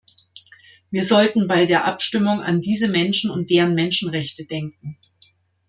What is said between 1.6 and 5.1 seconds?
der Abstimmung an diese Menschen und deren Menschenrechte denken.